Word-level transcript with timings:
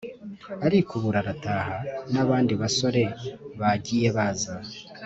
arikubura 0.65 1.17
arataha. 1.23 1.75
n’abandi 2.13 2.53
basore 2.61 3.01
bagiye 3.59 4.07
baza 4.17 4.53